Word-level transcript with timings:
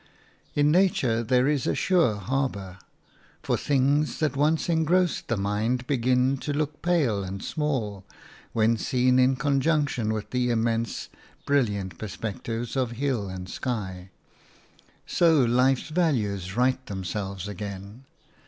In 0.55 0.71
nature 0.71 1.21
there 1.21 1.47
is 1.47 1.67
a 1.67 1.75
sure 1.75 2.15
harbour; 2.15 2.79
for 3.43 3.55
things 3.55 4.17
that 4.17 4.35
once 4.35 4.67
engrossed 4.67 5.27
the 5.27 5.37
mind 5.37 5.85
begin 5.85 6.37
to 6.39 6.51
look 6.53 6.81
pale 6.81 7.23
and 7.23 7.43
small 7.43 8.03
when 8.51 8.77
seen 8.77 9.19
in 9.19 9.35
conjunction 9.35 10.11
with 10.11 10.31
the 10.31 10.49
immense, 10.49 11.09
brilliant 11.45 11.99
perspectives 11.99 12.75
of 12.75 12.93
hill 12.93 13.29
and 13.29 13.47
sky; 13.47 14.09
so 15.05 15.39
life's 15.45 15.89
values 15.89 16.55
right 16.57 16.83
themselves 16.87 17.47
again. 17.47 18.05